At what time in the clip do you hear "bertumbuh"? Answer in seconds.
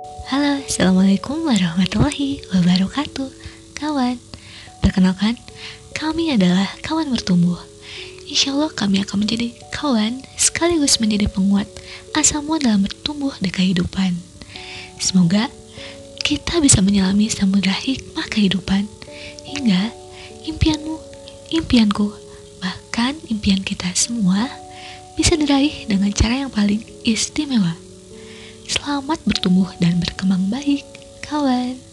7.12-7.60, 12.88-13.36, 29.22-29.70